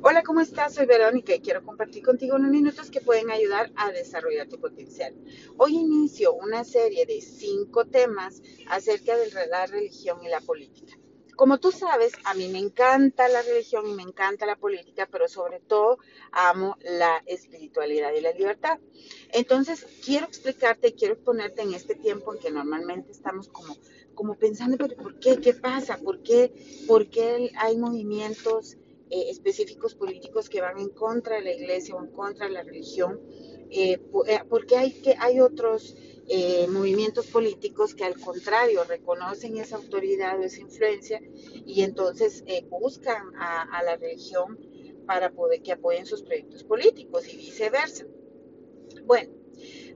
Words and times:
Hola, 0.00 0.22
¿cómo 0.22 0.40
estás? 0.40 0.74
Soy 0.74 0.86
Verónica 0.86 1.34
y 1.34 1.40
quiero 1.40 1.64
compartir 1.64 2.04
contigo 2.04 2.36
unos 2.36 2.52
minutos 2.52 2.88
que 2.88 3.00
pueden 3.00 3.32
ayudar 3.32 3.72
a 3.74 3.90
desarrollar 3.90 4.48
tu 4.48 4.60
potencial. 4.60 5.12
Hoy 5.56 5.74
inicio 5.74 6.34
una 6.34 6.62
serie 6.62 7.04
de 7.04 7.20
cinco 7.20 7.84
temas 7.84 8.40
acerca 8.68 9.16
de 9.16 9.28
la 9.50 9.66
religión 9.66 10.22
y 10.24 10.28
la 10.28 10.40
política. 10.40 10.96
Como 11.34 11.58
tú 11.58 11.72
sabes, 11.72 12.12
a 12.24 12.34
mí 12.34 12.46
me 12.46 12.60
encanta 12.60 13.28
la 13.28 13.42
religión 13.42 13.88
y 13.88 13.94
me 13.94 14.04
encanta 14.04 14.46
la 14.46 14.54
política, 14.54 15.08
pero 15.10 15.26
sobre 15.26 15.58
todo 15.58 15.98
amo 16.30 16.76
la 16.80 17.20
espiritualidad 17.26 18.12
y 18.12 18.20
la 18.20 18.32
libertad. 18.32 18.78
Entonces, 19.32 19.84
quiero 20.04 20.26
explicarte, 20.26 20.94
quiero 20.94 21.18
ponerte 21.18 21.62
en 21.62 21.74
este 21.74 21.96
tiempo 21.96 22.32
en 22.32 22.40
que 22.40 22.52
normalmente 22.52 23.10
estamos 23.10 23.48
como, 23.48 23.76
como 24.14 24.36
pensando, 24.36 24.76
¿por 24.78 25.18
qué? 25.18 25.40
¿Qué 25.40 25.54
pasa? 25.54 25.98
¿Por 25.98 26.22
qué? 26.22 26.52
¿Por 26.86 27.10
qué 27.10 27.50
hay 27.56 27.76
movimientos? 27.76 28.76
Eh, 29.10 29.30
específicos 29.30 29.94
políticos 29.94 30.50
que 30.50 30.60
van 30.60 30.78
en 30.78 30.90
contra 30.90 31.36
de 31.36 31.42
la 31.42 31.54
iglesia 31.54 31.94
o 31.94 32.04
en 32.04 32.10
contra 32.10 32.46
de 32.46 32.52
la 32.52 32.62
religión, 32.62 33.18
eh, 33.70 33.98
eh, 34.26 34.40
porque 34.50 34.76
hay, 34.76 34.92
que, 34.92 35.14
hay 35.18 35.40
otros 35.40 35.96
movimientos 36.68 37.26
políticos 37.28 37.94
que 37.94 38.04
al 38.04 38.20
contrario 38.20 38.84
reconocen 38.84 39.56
esa 39.56 39.76
autoridad 39.76 40.38
o 40.38 40.42
esa 40.42 40.60
influencia 40.60 41.22
y 41.64 41.80
entonces 41.80 42.44
buscan 42.68 43.34
a, 43.34 43.62
a 43.62 43.82
la 43.82 43.96
religión 43.96 44.58
para 45.06 45.32
poder 45.32 45.62
que 45.62 45.72
apoyen 45.72 46.04
sus 46.04 46.20
proyectos 46.20 46.64
políticos 46.64 47.32
y 47.32 47.38
viceversa. 47.38 48.04
Bueno, 49.06 49.32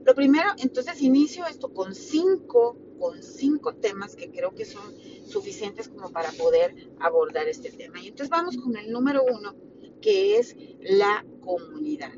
lo 0.03 0.15
primero, 0.15 0.49
entonces 0.57 1.03
inicio 1.03 1.45
esto 1.45 1.71
con 1.71 1.93
cinco, 1.93 2.79
con 2.97 3.21
cinco 3.21 3.75
temas 3.75 4.15
que 4.15 4.31
creo 4.31 4.55
que 4.55 4.65
son 4.65 4.95
suficientes 5.25 5.87
como 5.89 6.11
para 6.11 6.31
poder 6.31 6.89
abordar 6.99 7.47
este 7.47 7.71
tema. 7.71 7.99
Y 7.99 8.07
entonces 8.07 8.29
vamos 8.29 8.57
con 8.57 8.75
el 8.77 8.91
número 8.91 9.23
uno, 9.23 9.55
que 10.01 10.37
es 10.37 10.55
la 10.81 11.25
comunidad, 11.41 12.13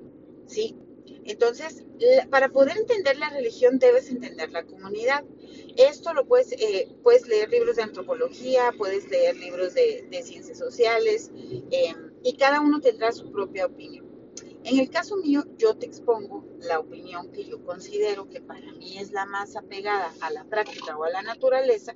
¿sí? 0.48 0.76
Entonces, 1.26 1.84
para 2.30 2.50
poder 2.50 2.78
entender 2.78 3.18
la 3.18 3.30
religión 3.30 3.80
debes 3.80 4.10
entender 4.10 4.52
la 4.52 4.64
comunidad. 4.64 5.24
Esto 5.76 6.14
lo 6.14 6.26
puedes, 6.28 6.52
eh, 6.54 6.88
puedes 7.04 7.28
leer 7.28 7.50
libros 7.50 7.78
de 7.78 7.84
antropología, 7.84 8.72
puedes 8.78 9.10
leer 9.10 9.36
libros 9.36 9.74
de, 9.74 10.08
ciencias 10.24 10.58
sociales 10.58 11.32
em, 11.72 12.12
y 12.24 12.38
cada 12.38 12.62
uno 12.62 12.80
tendrá 12.80 13.12
su 13.12 13.32
propia 13.32 13.66
opinión. 13.66 14.15
En 14.66 14.80
el 14.80 14.90
caso 14.90 15.16
mío, 15.18 15.44
yo 15.60 15.76
te 15.78 15.86
expongo 15.86 16.44
la 16.62 16.80
opinión 16.80 17.32
que 17.32 17.46
yo 17.46 17.64
considero 17.64 18.28
que 18.28 18.42
para 18.42 18.72
mí 18.74 18.98
es 18.98 19.12
la 19.12 19.28
más 19.28 19.56
apegada 19.56 20.12
a 20.22 20.32
la 20.32 20.44
práctica 20.46 20.98
o 20.98 21.04
a 21.04 21.12
la 21.12 21.22
naturaleza, 21.22 21.94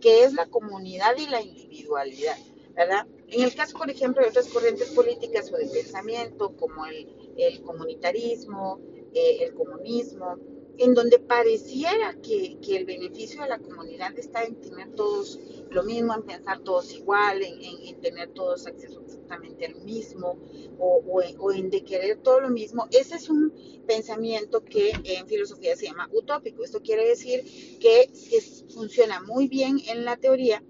que 0.00 0.22
es 0.22 0.32
la 0.32 0.46
comunidad 0.46 1.16
y 1.18 1.26
la 1.26 1.42
individualidad, 1.42 2.36
¿verdad? 2.76 3.08
En 3.26 3.42
el 3.42 3.52
caso, 3.56 3.76
por 3.76 3.90
ejemplo, 3.90 4.22
de 4.22 4.28
otras 4.28 4.46
corrientes 4.46 4.90
políticas 4.90 5.52
o 5.52 5.56
de 5.56 5.66
pensamiento, 5.66 6.54
como 6.54 6.86
el, 6.86 7.60
comunitarismo, 7.64 8.80
eh, 9.12 9.38
el 9.40 9.54
comunismo, 9.54 10.38
en 10.78 10.94
donde 10.94 11.18
pareciera 11.18 12.14
que, 12.22 12.58
el 12.76 12.84
beneficio 12.86 13.42
de 13.42 13.48
la 13.48 13.58
comunidad 13.58 14.18
está 14.18 14.44
en 14.44 14.56
tener 14.60 14.92
todos 14.94 15.38
lo 15.70 15.82
mismo, 15.84 16.14
en 16.14 16.22
pensar 16.22 16.60
todos 16.60 16.92
igual, 16.94 17.42
en, 17.42 18.00
tener 18.00 18.30
todos 18.30 18.66
acceso 18.66 19.02
exactamente 19.04 19.66
al 19.66 19.76
mismo, 19.84 20.38
o, 20.78 21.52
en 21.52 21.70
de 21.70 21.84
querer 21.84 22.18
todo 22.18 22.40
lo 22.40 22.50
mismo. 22.50 22.86
Ese 22.90 23.16
es 23.16 23.28
un 23.28 23.52
pensamiento 23.86 24.64
que 24.64 24.92
en 25.04 25.26
filosofía 25.26 25.76
se 25.76 25.86
llama 25.86 26.08
utópico. 26.12 26.64
Esto 26.64 26.80
quiere 26.80 27.06
decir 27.06 27.44
que 27.78 28.10
funciona 28.72 29.20
muy 29.22 29.48
bien 29.48 29.78
en 29.88 30.04
la 30.04 30.16
teoría, 30.16 30.62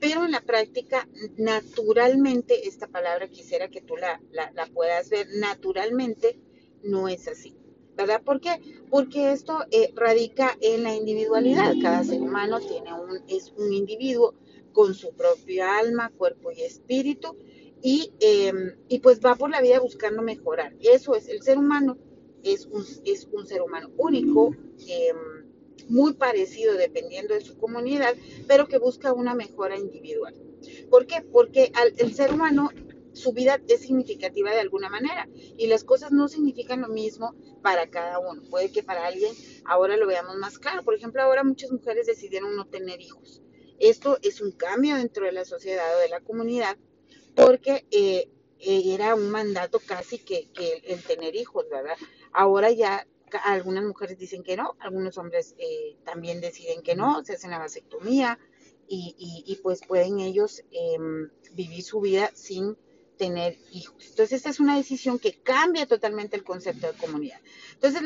pero 0.00 0.24
en 0.24 0.30
la 0.30 0.40
práctica, 0.40 1.08
naturalmente, 1.36 2.68
esta 2.68 2.86
palabra 2.86 3.28
quisiera 3.28 3.68
que 3.68 3.80
tú 3.80 3.96
la, 3.96 4.20
la 4.30 4.66
puedas 4.66 5.10
ver, 5.10 5.26
naturalmente 5.34 6.38
no 6.84 7.08
es 7.08 7.26
así. 7.26 7.56
¿Verdad? 7.98 8.22
¿Por 8.22 8.40
qué? 8.40 8.60
Porque 8.90 9.32
esto 9.32 9.64
eh, 9.72 9.92
radica 9.96 10.56
en 10.60 10.84
la 10.84 10.94
individualidad. 10.94 11.74
Cada 11.82 12.04
ser 12.04 12.22
humano 12.22 12.60
tiene 12.60 12.92
un, 12.94 13.20
es 13.26 13.52
un 13.56 13.72
individuo 13.72 14.34
con 14.72 14.94
su 14.94 15.12
propia 15.14 15.78
alma, 15.78 16.12
cuerpo 16.16 16.52
y 16.52 16.62
espíritu, 16.62 17.36
y, 17.82 18.12
em, 18.20 18.76
y 18.88 19.00
pues 19.00 19.20
va 19.20 19.34
por 19.34 19.50
la 19.50 19.60
vida 19.60 19.80
buscando 19.80 20.22
mejorar. 20.22 20.74
Eso 20.80 21.16
es, 21.16 21.28
el 21.28 21.42
ser 21.42 21.58
humano 21.58 21.98
es 22.44 22.66
un, 22.66 22.84
es 23.04 23.28
un 23.32 23.46
ser 23.46 23.62
humano 23.62 23.90
único, 23.96 24.54
em, 24.86 25.48
muy 25.88 26.12
parecido 26.14 26.74
dependiendo 26.74 27.34
de 27.34 27.40
su 27.40 27.58
comunidad, 27.58 28.14
pero 28.46 28.68
que 28.68 28.78
busca 28.78 29.12
una 29.12 29.34
mejora 29.34 29.76
individual. 29.76 30.34
¿Por 30.88 31.06
qué? 31.06 31.22
Porque 31.32 31.72
al, 31.74 31.94
el 31.96 32.14
ser 32.14 32.32
humano 32.32 32.70
su 33.18 33.32
vida 33.32 33.60
es 33.68 33.80
significativa 33.80 34.50
de 34.50 34.60
alguna 34.60 34.88
manera 34.88 35.28
y 35.56 35.66
las 35.66 35.84
cosas 35.84 36.12
no 36.12 36.28
significan 36.28 36.80
lo 36.80 36.88
mismo 36.88 37.34
para 37.62 37.90
cada 37.90 38.18
uno. 38.18 38.42
Puede 38.48 38.70
que 38.70 38.82
para 38.82 39.06
alguien 39.06 39.34
ahora 39.64 39.96
lo 39.96 40.06
veamos 40.06 40.36
más 40.36 40.58
claro. 40.58 40.82
Por 40.84 40.94
ejemplo, 40.94 41.22
ahora 41.22 41.44
muchas 41.44 41.70
mujeres 41.70 42.06
decidieron 42.06 42.56
no 42.56 42.66
tener 42.66 43.00
hijos. 43.00 43.42
Esto 43.78 44.18
es 44.22 44.40
un 44.40 44.52
cambio 44.52 44.96
dentro 44.96 45.26
de 45.26 45.32
la 45.32 45.44
sociedad 45.44 45.96
o 45.96 46.00
de 46.00 46.08
la 46.08 46.20
comunidad 46.20 46.76
porque 47.34 47.86
eh, 47.90 48.28
eh, 48.58 48.94
era 48.94 49.14
un 49.14 49.30
mandato 49.30 49.80
casi 49.84 50.18
que, 50.18 50.50
el 50.84 51.02
tener 51.04 51.36
hijos, 51.36 51.66
¿verdad? 51.70 51.96
Ahora 52.32 52.70
ya 52.72 53.06
algunas 53.44 53.84
mujeres 53.84 54.18
dicen 54.18 54.42
que 54.42 54.56
no, 54.56 54.76
algunos 54.80 55.18
hombres 55.18 55.54
eh, 55.58 55.96
también 56.04 56.40
deciden 56.40 56.82
que 56.82 56.96
no, 56.96 57.22
se 57.24 57.34
hacen 57.34 57.50
la 57.50 57.58
vasectomía 57.58 58.38
y, 58.90 59.60
pues 59.62 59.82
pueden 59.86 60.18
ellos 60.18 60.62
em, 60.70 61.30
vivir 61.52 61.82
su 61.82 62.00
vida 62.00 62.30
sin 62.34 62.74
tener 63.18 63.58
hijos. 63.72 64.06
Entonces, 64.08 64.32
esta 64.32 64.50
es 64.50 64.60
una 64.60 64.76
decisión 64.76 65.18
que 65.18 65.34
cambia 65.34 65.86
totalmente 65.86 66.36
el 66.36 66.44
concepto 66.44 66.90
de 66.90 66.98
comunidad. 66.98 67.40
Entonces, 67.74 68.02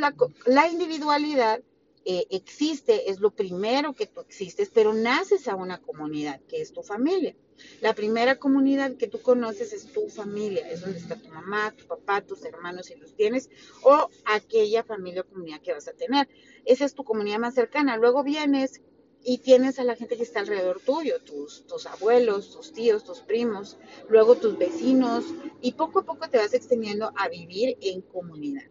la, 0.47 0.69
individualidad 0.69 1.61
eh, 2.05 2.27
existe, 2.31 3.11
es 3.11 3.21
lo 3.21 3.31
primero 3.31 3.93
que 3.93 4.06
tú 4.06 4.21
existes, 4.21 4.71
pero 4.75 4.93
naces 4.93 5.47
a 5.47 5.55
una 5.55 5.81
comunidad, 5.81 6.41
que 6.49 6.61
es 6.61 6.73
tu 6.73 6.83
familia. 6.83 7.37
La 7.81 7.95
primera 7.95 8.37
comunidad 8.37 8.97
que 8.97 9.06
tú 9.06 9.21
conoces 9.21 9.73
es 9.73 9.93
tu 9.93 10.09
familia, 10.09 10.69
es 10.69 10.81
donde 10.81 10.99
está 10.99 11.15
tu 11.15 11.29
mamá, 11.29 11.73
tu 11.77 11.87
papá, 11.87 12.23
tus 12.23 12.44
hermanos 12.44 12.87
si 12.87 12.97
los 12.97 13.15
tienes, 13.15 13.50
o 13.84 14.09
aquella 14.25 14.83
familia 14.83 15.21
o 15.21 15.27
comunidad 15.27 15.61
que 15.61 15.73
vas 15.73 15.87
a 15.87 15.93
tener. 15.93 16.29
Esa 16.65 16.84
es 16.84 16.94
tu 16.94 17.05
comunidad 17.05 17.39
más 17.39 17.55
cercana. 17.55 17.97
Luego 17.97 18.25
vienes 18.25 18.81
y 19.25 19.38
tienes 19.38 19.78
a 19.78 19.84
la 19.84 19.97
gente 19.97 20.16
que 20.16 20.22
está 20.22 20.41
alrededor 20.41 20.81
tuyo, 20.81 21.21
tus, 21.21 21.87
abuelos, 21.87 22.50
tus 22.50 22.72
tíos, 22.72 23.05
tus 23.05 23.21
primos, 23.21 23.78
luego 24.09 24.37
tus 24.37 24.59
vecinos, 24.59 25.25
y 25.60 25.72
poco 25.72 26.00
a 26.00 26.05
poco 26.05 26.28
te 26.28 26.38
vas 26.38 26.55
extendiendo 26.55 27.12
a 27.16 27.28
vivir 27.28 27.77
en 27.81 28.00
comunidad. 28.00 28.65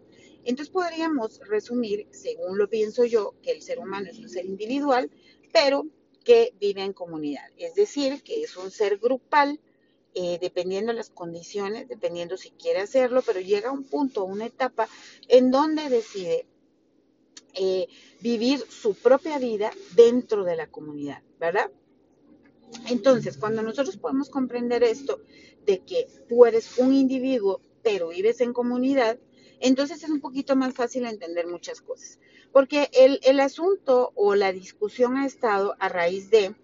Entonces 0.43 0.71
podríamos 0.71 1.39
resumir, 1.47 2.07
según 2.11 2.57
lo 2.57 2.67
pienso 2.67 3.05
yo, 3.05 3.35
que 3.41 3.51
el 3.51 3.61
ser 3.61 3.79
humano 3.79 4.09
es 4.09 4.17
un 4.19 4.29
ser 4.29 4.45
individual, 4.45 5.09
pero 5.53 5.85
que 6.23 6.53
vive 6.59 6.83
en 6.83 6.93
comunidad. 6.93 7.45
Es 7.57 7.75
decir, 7.75 8.21
que 8.23 8.41
es 8.43 8.57
un 8.57 8.71
ser 8.71 8.97
grupal, 8.97 9.59
eh, 10.13 10.39
dependiendo 10.41 10.91
de 10.91 10.97
las 10.97 11.09
condiciones, 11.09 11.87
dependiendo 11.87 12.35
si 12.35 12.51
quiere 12.51 12.81
hacerlo, 12.81 13.21
pero 13.25 13.39
llega 13.39 13.69
a 13.69 13.73
un 13.73 13.83
punto, 13.83 14.25
una 14.25 14.45
etapa 14.45 14.89
en 15.29 15.51
donde 15.51 15.89
decide 15.89 16.45
eh, 17.53 17.87
vivir 18.21 18.59
su 18.69 18.93
propia 18.93 19.37
vida 19.37 19.71
dentro 19.95 20.43
de 20.43 20.55
la 20.55 20.67
comunidad, 20.67 21.21
¿verdad? 21.39 21.71
Entonces, 22.87 23.37
cuando 23.37 23.61
nosotros 23.61 23.97
podemos 23.97 24.29
comprender 24.29 24.83
esto, 24.83 25.21
de 25.65 25.79
que 25.79 26.07
tú 26.27 26.45
eres 26.45 26.77
un 26.77 26.93
individuo, 26.93 27.61
pero 27.83 28.09
vives 28.09 28.41
en 28.41 28.53
comunidad, 28.53 29.19
entonces 29.59 30.03
es 30.03 30.09
un 30.09 30.21
poquito 30.21 30.55
más 30.55 30.73
fácil 30.73 31.05
entender 31.05 31.47
muchas 31.47 31.81
cosas. 31.81 32.19
Porque 32.51 32.89
el, 32.93 33.19
el 33.23 33.39
asunto 33.39 34.11
o 34.15 34.35
la 34.35 34.51
discusión 34.51 35.17
ha 35.17 35.25
estado 35.25 35.75
a 35.79 35.87
raíz 35.89 36.29
de 36.29 36.55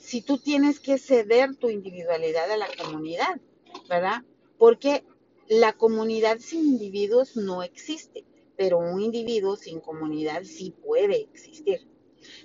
si 0.00 0.20
tú 0.20 0.38
tienes 0.38 0.80
que 0.80 0.98
ceder 0.98 1.56
tu 1.56 1.70
individualidad 1.70 2.50
a 2.50 2.56
la 2.56 2.68
comunidad, 2.82 3.40
¿verdad? 3.88 4.22
Porque 4.58 5.04
la 5.48 5.72
comunidad 5.72 6.38
sin 6.40 6.66
individuos 6.66 7.36
no 7.36 7.62
existe 7.62 8.24
pero 8.56 8.78
un 8.78 9.00
individuo 9.00 9.56
sin 9.56 9.80
comunidad 9.80 10.44
sí 10.44 10.74
puede 10.82 11.22
existir. 11.22 11.86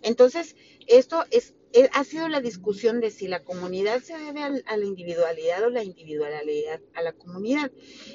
Entonces, 0.02 0.56
esto 0.88 1.24
es, 1.32 1.54
eh, 1.74 1.90
ha 1.94 2.04
sido 2.04 2.28
la 2.28 2.42
discusión 2.42 3.00
de 3.00 3.12
si 3.12 3.28
la 3.28 3.44
comunidad 3.44 4.02
se 4.02 4.18
debe 4.18 4.42
a, 4.42 4.50
la 4.50 4.86
individualidad 4.86 5.64
o 5.64 5.70
la 5.70 5.84
individualidad 5.84 6.82
a 6.94 7.02
la 7.02 7.14
comunidad. 7.14 7.72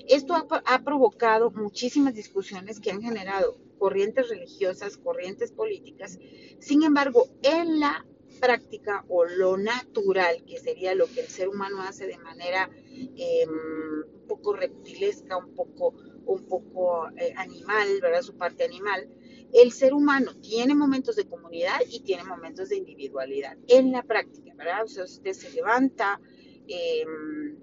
Esto 0.08 0.35
ha, 0.35 0.85
provocado 0.85 1.50
muchísimas 1.50 2.14
discusiones 2.14 2.81
que 2.81 2.91
han 2.91 3.02
generado 3.02 3.56
corrientes 3.79 4.29
religiosas, 4.29 4.97
corrientes 4.97 5.52
políticas. 5.52 6.19
Sin 6.58 6.82
embargo, 6.82 7.29
en 7.43 7.81
la 7.81 8.05
práctica 8.40 9.05
o 9.08 9.25
lo 9.25 9.56
natural, 9.56 10.44
que 10.44 10.58
sería 10.58 10.94
lo 10.94 11.06
que 11.06 11.20
el 11.20 11.29
ser 11.29 11.49
humano 11.49 11.82
hace 11.82 12.06
de 12.06 12.19
manera 12.19 12.69
em, 13.17 13.50
un 13.50 14.26
poco 14.26 14.55
reptilesca, 14.55 15.37
un 15.37 15.55
poco 15.55 15.94
un 16.26 16.44
poco 16.47 17.09
eh, 17.17 17.32
animal, 17.37 18.00
¿verdad? 18.00 18.23
Su 18.23 18.37
parte 18.37 18.65
animal. 18.65 19.09
El 19.53 19.73
ser 19.73 19.94
humano 19.94 20.35
tiene 20.41 20.75
momentos 20.75 21.17
de 21.17 21.26
comunidad 21.26 21.81
y 21.88 22.00
tiene 22.00 22.25
momentos 22.25 22.71
de 22.71 22.76
individualidad 22.76 23.56
en 23.69 23.93
la 23.93 24.03
práctica, 24.03 24.53
¿verdad? 24.56 24.85
O 24.85 24.88
sea, 24.88 25.05
usted 25.05 25.32
se 25.32 25.50
levanta, 25.53 26.21
em, 26.67 27.56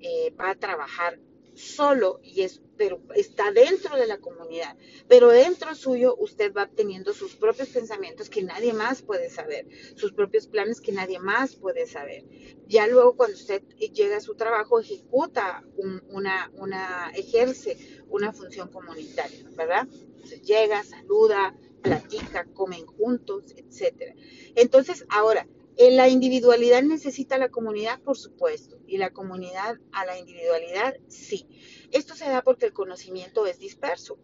eh, 0.00 0.34
va 0.38 0.50
a 0.50 0.54
trabajar 0.54 1.18
solo 1.54 2.20
y 2.22 2.42
es, 2.42 2.60
pero 2.76 3.00
está 3.14 3.52
dentro 3.52 3.96
de 3.96 4.06
la 4.06 4.18
comunidad, 4.18 4.76
pero 5.08 5.28
dentro 5.28 5.74
suyo 5.74 6.16
usted 6.18 6.52
va 6.52 6.68
teniendo 6.68 7.12
sus 7.12 7.36
propios 7.36 7.68
pensamientos 7.68 8.28
que 8.28 8.42
nadie 8.42 8.72
más 8.72 9.02
puede 9.02 9.30
saber, 9.30 9.66
sus 9.96 10.12
propios 10.12 10.46
planes 10.46 10.80
que 10.80 10.92
nadie 10.92 11.18
más 11.18 11.54
puede 11.54 11.86
saber. 11.86 12.24
Ya 12.66 12.86
luego 12.86 13.16
cuando 13.16 13.36
usted 13.36 13.62
llega 13.78 14.16
a 14.16 14.20
su 14.20 14.34
trabajo 14.34 14.80
ejecuta 14.80 15.64
una, 16.08 16.50
una, 16.54 17.10
ejerce 17.14 17.76
una 18.08 18.32
función 18.32 18.68
comunitaria, 18.68 19.48
¿verdad? 19.56 19.86
Entonces 19.90 20.42
llega, 20.42 20.82
saluda, 20.82 21.54
platica, 21.82 22.46
comen 22.54 22.86
juntos, 22.86 23.54
etcétera. 23.56 24.14
Entonces, 24.56 25.04
ahora, 25.10 25.46
la 25.76 26.08
individualidad 26.08 26.82
necesita 26.82 27.34
a 27.34 27.38
la 27.38 27.50
comunidad, 27.50 28.00
por 28.00 28.16
supuesto, 28.16 28.78
y 28.86 28.98
la 28.98 29.10
comunidad 29.10 29.78
a 29.92 30.06
la 30.06 30.18
individualidad, 30.18 30.96
sí. 31.08 31.46
Esto 31.90 32.14
se 32.14 32.28
da 32.28 32.42
porque 32.42 32.66
el 32.66 32.72
conocimiento 32.72 33.46
es 33.46 33.58
disperso. 33.58 34.18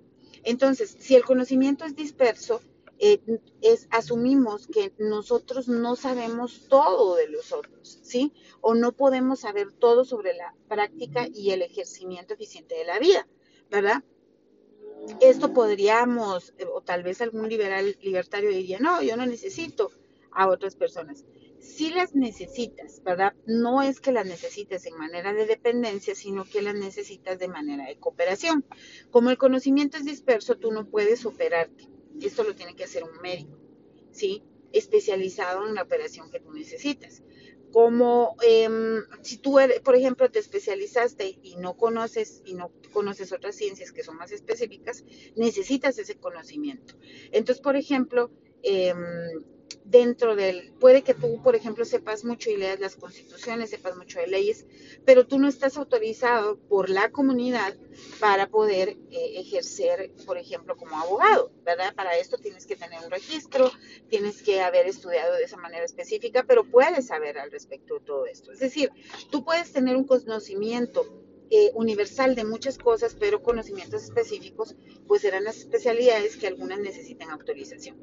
Entonces, 0.44 0.96
si 0.98 1.16
el 1.16 1.24
conocimiento 1.24 1.84
es 1.84 1.96
disperso, 1.96 2.60
eh, 2.98 3.20
es, 3.62 3.88
asumimos 3.90 4.66
que 4.66 4.92
nosotros 4.98 5.68
no 5.68 5.96
sabemos 5.96 6.66
todo 6.68 7.16
de 7.16 7.28
los 7.28 7.50
otros, 7.52 7.98
¿sí? 8.02 8.32
O 8.60 8.74
no 8.74 8.92
podemos 8.92 9.40
saber 9.40 9.72
todo 9.72 10.04
sobre 10.04 10.34
la 10.34 10.54
práctica 10.68 11.26
y 11.32 11.50
el 11.50 11.62
ejercimiento 11.62 12.34
eficiente 12.34 12.74
de 12.74 12.84
la 12.84 12.98
vida, 12.98 13.26
¿verdad? 13.70 14.04
Esto 15.20 15.54
podríamos, 15.54 16.52
o 16.74 16.82
tal 16.82 17.02
vez 17.02 17.22
algún 17.22 17.48
liberal 17.48 17.96
libertario 18.02 18.50
diría, 18.50 18.78
no, 18.78 19.02
yo 19.02 19.16
no 19.16 19.24
necesito 19.24 19.90
a 20.30 20.48
otras 20.48 20.76
personas 20.76 21.24
si 21.60 21.90
las 21.90 22.14
necesitas, 22.14 23.02
¿verdad? 23.04 23.34
No 23.46 23.82
es 23.82 24.00
que 24.00 24.12
las 24.12 24.26
necesites 24.26 24.86
en 24.86 24.96
manera 24.96 25.34
de 25.34 25.46
dependencia, 25.46 26.14
sino 26.14 26.44
que 26.44 26.62
las 26.62 26.74
necesitas 26.74 27.38
de 27.38 27.48
manera 27.48 27.86
de 27.86 27.98
cooperación. 27.98 28.64
Como 29.10 29.30
el 29.30 29.38
conocimiento 29.38 29.98
es 29.98 30.04
disperso, 30.04 30.56
tú 30.56 30.72
no 30.72 30.88
puedes 30.88 31.26
operarte. 31.26 31.88
Esto 32.20 32.44
lo 32.44 32.54
tiene 32.54 32.74
que 32.74 32.84
hacer 32.84 33.04
un 33.04 33.20
médico, 33.22 33.58
¿sí? 34.10 34.42
Especializado 34.72 35.66
en 35.68 35.74
la 35.74 35.82
operación 35.82 36.30
que 36.30 36.40
tú 36.40 36.50
necesitas. 36.52 37.22
Como 37.72 38.36
em, 38.42 39.02
si 39.22 39.36
tú, 39.36 39.58
por 39.84 39.94
ejemplo, 39.94 40.30
te 40.30 40.38
especializaste 40.38 41.38
y 41.42 41.56
no 41.56 41.76
conoces 41.76 42.42
y 42.44 42.54
no 42.54 42.72
conoces 42.92 43.32
otras 43.32 43.54
ciencias 43.54 43.92
que 43.92 44.02
son 44.02 44.16
más 44.16 44.32
específicas, 44.32 45.04
necesitas 45.36 45.98
ese 45.98 46.16
conocimiento. 46.16 46.94
Entonces, 47.30 47.62
por 47.62 47.76
ejemplo, 47.76 48.30
eh, 48.62 48.94
dentro 49.84 50.36
del, 50.36 50.72
puede 50.80 51.02
que 51.02 51.14
tú, 51.14 51.42
por 51.42 51.56
ejemplo, 51.56 51.84
sepas 51.84 52.24
mucho 52.24 52.50
y 52.50 52.56
leas 52.56 52.80
las 52.80 52.96
constituciones, 52.96 53.70
sepas 53.70 53.96
mucho 53.96 54.20
de 54.20 54.26
leyes, 54.26 54.66
pero 55.04 55.26
tú 55.26 55.38
no 55.38 55.48
estás 55.48 55.76
autorizado 55.76 56.58
por 56.68 56.90
la 56.90 57.10
comunidad 57.10 57.76
para 58.18 58.48
poder 58.48 58.90
eh, 59.10 59.40
ejercer, 59.40 60.12
por 60.26 60.38
ejemplo, 60.38 60.76
como 60.76 60.98
abogado, 60.98 61.52
¿verdad? 61.64 61.94
Para 61.94 62.16
esto 62.16 62.38
tienes 62.38 62.66
que 62.66 62.76
tener 62.76 63.00
un 63.04 63.10
registro, 63.10 63.70
tienes 64.08 64.42
que 64.42 64.60
haber 64.60 64.86
estudiado 64.86 65.34
de 65.34 65.44
esa 65.44 65.56
manera 65.56 65.84
específica, 65.84 66.44
pero 66.46 66.64
puedes 66.64 67.06
saber 67.06 67.38
al 67.38 67.50
respecto 67.50 67.94
de 67.94 68.00
todo 68.00 68.26
esto. 68.26 68.52
Es 68.52 68.60
decir, 68.60 68.90
tú 69.30 69.44
puedes 69.44 69.72
tener 69.72 69.96
un 69.96 70.04
conocimiento 70.04 71.29
eh, 71.52 71.72
universal 71.74 72.36
de 72.36 72.44
muchas 72.44 72.78
cosas, 72.78 73.16
pero 73.18 73.42
conocimientos 73.42 74.04
específicos, 74.04 74.76
pues 75.08 75.22
serán 75.22 75.42
las 75.42 75.56
especialidades 75.56 76.36
que 76.36 76.46
algunas 76.46 76.78
necesitan 76.78 77.30
autorización. 77.30 77.96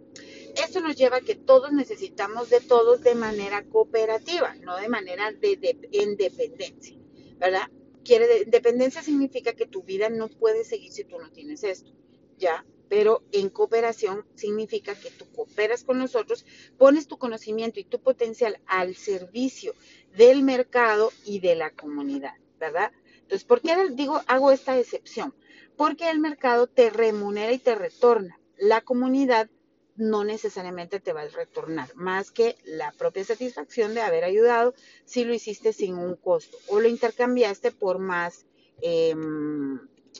Esto 0.62 0.82
nos 0.82 0.98
lleva 0.98 1.18
a 1.18 1.22
que 1.22 1.36
todos 1.36 1.72
necesitamos 1.72 2.50
de 2.50 2.60
todos 2.60 3.02
de 3.04 3.16
manera 3.16 3.64
cooperativa, 3.64 4.54
no 4.56 4.76
de 4.76 4.90
manera 4.90 5.32
de, 5.32 5.56
de 5.56 5.78
independencia, 5.94 6.98
¿verdad? 7.38 7.72
Quiere 8.04 8.44
dependencia 8.44 9.02
significa 9.02 9.54
que 9.54 9.66
tu 9.66 9.82
vida 9.82 10.10
no 10.10 10.28
puede 10.28 10.66
seguir 10.66 10.92
si 10.92 11.06
tú 11.06 11.18
no 11.18 11.32
tienes 11.32 11.64
esto, 11.64 11.94
¿ya? 12.38 12.66
Pero 12.90 13.24
en 13.32 13.50
cooperación 13.50 14.26
significa 14.36 14.94
que 14.94 15.10
tú 15.12 15.26
cooperas 15.34 15.86
con 15.86 16.00
nosotros, 16.00 16.46
pones 16.78 17.08
tu 17.08 17.18
conocimiento 17.18 17.80
y 17.80 17.86
tu 17.86 18.00
potencial 18.02 18.60
al 18.66 18.96
servicio 18.96 19.74
del 20.18 20.44
mercado 20.44 21.14
y 21.24 21.40
de 21.40 21.56
la 21.56 21.72
comunidad, 21.72 22.34
¿verdad? 22.60 22.92
Entonces, 23.28 23.44
¿por 23.44 23.60
qué 23.60 23.76
digo, 23.92 24.22
hago 24.28 24.54
esta 24.54 24.80
excepción? 24.80 25.36
Porque 25.76 26.10
el 26.10 26.22
mercado 26.22 26.68
te 26.68 26.90
remunera 26.90 27.52
y 27.52 27.60
te 27.60 27.76
retorna. 27.76 28.40
La 28.58 28.80
comunidad 28.80 29.50
no 29.98 30.24
necesariamente 30.24 31.02
te 31.02 31.12
va 31.12 31.24
a 31.24 31.28
retornar, 31.28 31.94
más 31.94 32.32
que 32.32 32.56
la 32.64 32.94
propia 32.94 33.26
satisfacción 33.26 33.94
de 33.94 34.02
haber 34.02 34.24
ayudado 34.24 34.76
si 35.04 35.26
lo 35.26 35.34
hiciste 35.34 35.74
sin 35.74 35.96
un 35.96 36.16
costo 36.16 36.58
o 36.68 36.80
lo 36.80 36.88
intercambiaste 36.88 37.72
por 37.72 38.00
más, 38.00 38.46
em, 38.82 39.78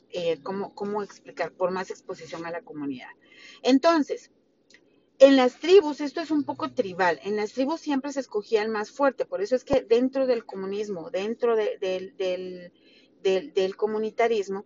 eh, 0.10 0.40
¿cómo, 0.44 1.02
explicar? 1.02 1.54
Por 1.54 1.72
más 1.72 1.92
exposición 1.92 2.46
a 2.46 2.52
la 2.52 2.62
comunidad. 2.62 3.12
Entonces, 3.64 4.32
en 5.18 5.38
las 5.38 5.62
tribus, 5.62 6.02
esto 6.02 6.20
es 6.20 6.30
un 6.30 6.44
poco 6.44 6.74
tribal, 6.74 7.22
en 7.24 7.38
las 7.38 7.54
tribus 7.54 7.80
siempre 7.80 8.12
se 8.12 8.20
escogía 8.20 8.64
el 8.64 8.70
más 8.70 8.92
fuerte, 8.92 9.26
por 9.26 9.42
eso 9.42 9.56
es 9.56 9.64
que 9.64 9.82
dentro 9.82 10.28
del 10.28 10.44
comunismo, 10.46 11.10
dentro 11.10 11.56
del 11.56 12.74
del, 13.24 13.76
comunitarismo, 13.76 14.66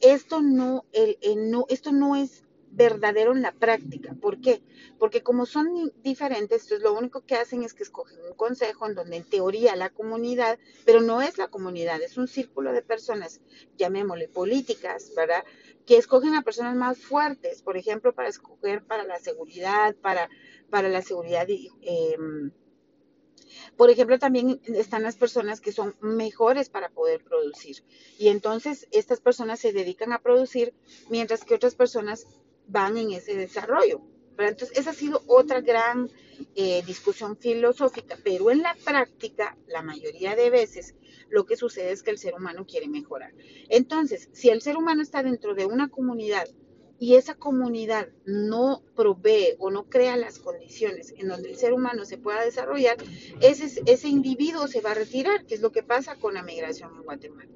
esto 0.00 0.42
no, 0.42 0.84
el, 0.92 1.16
no, 1.50 1.66
esto 1.68 1.92
no 1.92 2.16
es 2.16 2.44
verdadero 2.76 3.32
en 3.32 3.42
la 3.42 3.52
práctica. 3.52 4.14
¿Por 4.20 4.40
qué? 4.40 4.62
Porque 4.98 5.22
como 5.22 5.46
son 5.46 5.92
diferentes, 6.02 6.62
entonces 6.62 6.80
lo 6.80 6.92
único 6.92 7.24
que 7.24 7.34
hacen 7.36 7.62
es 7.62 7.72
que 7.72 7.82
escogen 7.82 8.18
un 8.28 8.34
consejo 8.34 8.86
en 8.86 8.94
donde 8.94 9.16
en 9.16 9.24
teoría 9.24 9.74
la 9.76 9.90
comunidad, 9.90 10.58
pero 10.84 11.00
no 11.00 11.22
es 11.22 11.38
la 11.38 11.48
comunidad, 11.48 12.02
es 12.02 12.18
un 12.18 12.28
círculo 12.28 12.72
de 12.72 12.82
personas, 12.82 13.40
llamémosle 13.78 14.28
políticas, 14.28 15.12
¿verdad? 15.16 15.44
Que 15.86 15.96
escogen 15.96 16.34
a 16.34 16.42
personas 16.42 16.76
más 16.76 16.98
fuertes, 16.98 17.62
por 17.62 17.76
ejemplo, 17.76 18.14
para 18.14 18.28
escoger 18.28 18.84
para 18.84 19.04
la 19.04 19.18
seguridad, 19.18 19.94
para, 19.96 20.28
para 20.68 20.88
la 20.88 21.00
seguridad 21.00 21.46
eh, 21.48 22.16
por 23.76 23.90
ejemplo, 23.90 24.18
también 24.18 24.60
están 24.66 25.02
las 25.02 25.16
personas 25.16 25.60
que 25.60 25.72
son 25.72 25.94
mejores 26.00 26.68
para 26.68 26.88
poder 26.88 27.22
producir. 27.22 27.82
Y 28.18 28.28
entonces 28.28 28.88
estas 28.90 29.20
personas 29.20 29.60
se 29.60 29.72
dedican 29.72 30.12
a 30.12 30.20
producir 30.20 30.72
mientras 31.10 31.44
que 31.44 31.54
otras 31.54 31.74
personas 31.74 32.26
van 32.66 32.96
en 32.96 33.12
ese 33.12 33.36
desarrollo. 33.36 34.00
Entonces, 34.38 34.76
esa 34.76 34.90
ha 34.90 34.94
sido 34.94 35.22
otra 35.26 35.60
gran 35.60 36.10
eh, 36.54 36.82
discusión 36.86 37.36
filosófica, 37.36 38.18
pero 38.22 38.50
en 38.50 38.62
la 38.62 38.76
práctica, 38.84 39.56
la 39.66 39.82
mayoría 39.82 40.36
de 40.36 40.50
veces, 40.50 40.94
lo 41.30 41.46
que 41.46 41.56
sucede 41.56 41.92
es 41.92 42.02
que 42.02 42.10
el 42.10 42.18
ser 42.18 42.34
humano 42.34 42.66
quiere 42.66 42.88
mejorar. 42.88 43.32
Entonces, 43.68 44.28
si 44.32 44.50
el 44.50 44.60
ser 44.60 44.76
humano 44.76 45.02
está 45.02 45.22
dentro 45.22 45.54
de 45.54 45.64
una 45.66 45.88
comunidad 45.88 46.46
y 46.98 47.16
esa 47.16 47.34
comunidad 47.34 48.08
no 48.24 48.82
provee 48.94 49.54
o 49.58 49.70
no 49.70 49.84
crea 49.88 50.16
las 50.16 50.38
condiciones 50.38 51.12
en 51.16 51.28
donde 51.28 51.50
el 51.50 51.56
ser 51.56 51.72
humano 51.72 52.04
se 52.04 52.18
pueda 52.18 52.42
desarrollar, 52.42 52.96
ese, 53.40 53.82
ese 53.86 54.08
individuo 54.08 54.66
se 54.66 54.80
va 54.80 54.92
a 54.92 54.94
retirar, 54.94 55.44
que 55.44 55.54
es 55.54 55.60
lo 55.60 55.72
que 55.72 55.82
pasa 55.82 56.16
con 56.16 56.34
la 56.34 56.42
migración 56.42 56.94
en 56.94 57.02
Guatemala. 57.02 57.50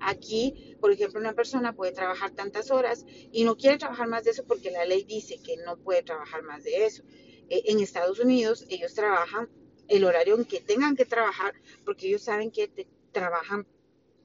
Aquí, 0.00 0.76
por 0.80 0.92
ejemplo, 0.92 1.20
una 1.20 1.32
persona 1.32 1.74
puede 1.74 1.92
trabajar 1.92 2.30
tantas 2.32 2.70
horas 2.70 3.04
y 3.32 3.44
no 3.44 3.56
quiere 3.56 3.78
trabajar 3.78 4.08
más 4.08 4.24
de 4.24 4.30
eso 4.30 4.44
porque 4.44 4.70
la 4.70 4.84
ley 4.84 5.04
dice 5.04 5.40
que 5.42 5.56
no 5.58 5.76
puede 5.76 6.02
trabajar 6.02 6.42
más 6.42 6.64
de 6.64 6.86
eso. 6.86 7.02
Eh, 7.48 7.62
en 7.66 7.80
Estados 7.80 8.20
Unidos 8.20 8.66
ellos 8.68 8.94
trabajan 8.94 9.48
el 9.88 10.04
horario 10.04 10.36
en 10.36 10.44
que 10.44 10.60
tengan 10.60 10.96
que 10.96 11.04
trabajar 11.04 11.54
porque 11.84 12.08
ellos 12.08 12.22
saben 12.22 12.50
que 12.50 12.70
trabajan 13.12 13.66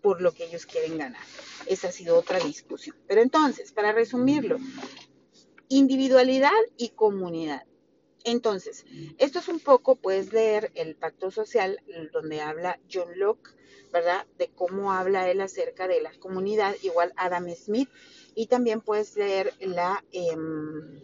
por 0.02 0.22
lo 0.22 0.32
que 0.34 0.46
ellos 0.46 0.66
quieren 0.66 0.98
ganar. 0.98 1.24
Esa 1.66 1.90
ha 1.90 1.92
sido 1.92 2.18
otra 2.18 2.40
discusión. 2.40 2.96
Pero 3.08 3.22
entonces, 3.22 3.72
para 3.72 3.92
resumirlo, 3.92 4.58
individualidad 5.68 6.52
y 6.78 6.90
comunidad. 6.90 7.64
Entonces, 8.26 8.86
esto 9.18 9.40
es 9.40 9.48
un 9.48 9.60
poco, 9.60 9.96
puedes 9.96 10.34
leer 10.34 10.72
el 10.76 10.96
pacto 10.96 11.32
social 11.32 11.82
donde 12.12 12.42
habla 12.42 12.80
John 12.92 13.08
Locke, 13.18 13.56
¿verdad? 13.94 14.28
De 14.38 14.50
cómo 14.50 14.92
habla 14.92 15.30
él 15.30 15.42
acerca 15.42 15.88
de 15.88 16.02
la 16.02 16.12
comunidad, 16.20 16.76
igual 16.84 17.14
Adam 17.16 17.48
Smith, 17.56 17.90
y 18.36 18.48
también 18.48 18.82
puedes 18.82 19.16
leer 19.16 19.54
la, 19.62 20.04
em, 20.12 21.00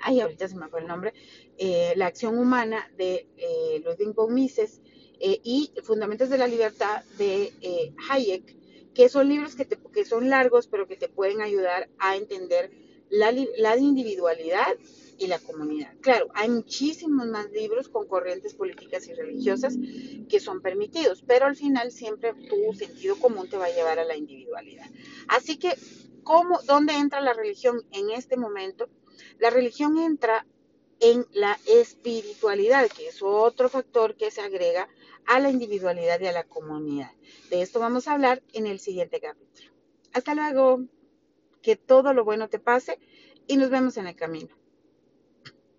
ay, 0.00 0.20
ahorita 0.20 0.48
se 0.48 0.56
me 0.56 0.68
fue 0.68 0.80
el 0.80 0.86
nombre, 0.86 1.14
eh, 1.56 1.94
la 1.96 2.06
acción 2.06 2.38
humana 2.38 2.90
de 2.96 3.26
eh, 3.36 3.82
Ludwig 3.84 4.14
von 4.14 4.34
Mises, 4.34 4.80
eh, 5.24 5.40
y 5.44 5.70
Fundamentos 5.84 6.30
de 6.30 6.38
la 6.38 6.48
Libertad 6.48 7.04
de 7.16 7.52
eh, 7.60 7.94
Hayek, 8.10 8.56
que 8.94 9.08
son 9.08 9.28
libros 9.28 9.56
que, 9.56 9.66
que, 9.66 10.04
son 10.04 10.28
largos, 10.28 10.66
pero 10.66 10.86
que 10.86 10.96
te 10.96 11.08
pueden 11.08 11.40
ayudar 11.40 11.88
a 11.98 12.16
entender 12.16 12.70
la, 13.10 13.32
la, 13.58 13.76
individualidad 13.76 14.74
y 15.18 15.26
la 15.26 15.38
comunidad. 15.38 15.94
Claro, 16.00 16.28
hay 16.34 16.48
muchísimos 16.48 17.26
más 17.26 17.50
libros 17.50 17.88
con 17.88 18.06
corrientes 18.06 18.54
políticas 18.54 19.06
y 19.08 19.14
religiosas 19.14 19.76
que 20.28 20.40
son 20.40 20.62
permitidos, 20.62 21.22
pero 21.26 21.46
al 21.46 21.56
final 21.56 21.92
siempre 21.92 22.32
tu 22.48 22.72
sentido 22.74 23.16
común 23.16 23.48
te 23.48 23.56
va 23.56 23.66
a 23.66 23.74
llevar 23.74 23.98
a 23.98 24.04
la 24.04 24.16
individualidad. 24.16 24.86
Así 25.28 25.58
que, 25.58 25.74
¿cómo, 26.22 26.60
¿dónde 26.66 26.94
entra 26.94 27.20
la 27.20 27.34
religión 27.34 27.82
en 27.92 28.10
este 28.10 28.36
momento? 28.36 28.88
La 29.38 29.50
religión 29.50 29.98
entra 29.98 30.46
en 31.02 31.26
la 31.32 31.58
espiritualidad, 31.66 32.88
que 32.88 33.08
es 33.08 33.20
otro 33.22 33.68
factor 33.68 34.14
que 34.14 34.30
se 34.30 34.40
agrega 34.40 34.88
a 35.26 35.40
la 35.40 35.50
individualidad 35.50 36.20
y 36.20 36.26
a 36.26 36.32
la 36.32 36.44
comunidad. 36.44 37.10
De 37.50 37.60
esto 37.60 37.80
vamos 37.80 38.06
a 38.06 38.12
hablar 38.12 38.40
en 38.52 38.68
el 38.68 38.78
siguiente 38.78 39.20
capítulo. 39.20 39.72
Hasta 40.12 40.34
luego, 40.36 40.84
que 41.60 41.74
todo 41.74 42.14
lo 42.14 42.24
bueno 42.24 42.48
te 42.48 42.60
pase 42.60 43.00
y 43.48 43.56
nos 43.56 43.70
vemos 43.70 43.96
en 43.96 44.06
el 44.06 44.14
camino. 44.14 44.61